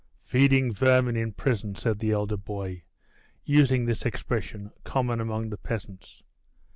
[0.17, 2.81] "Feeding vermin in prison," said the elder boy,
[3.45, 6.23] using this expression, common among the peasants.